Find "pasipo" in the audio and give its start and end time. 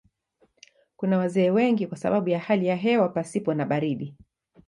3.09-3.53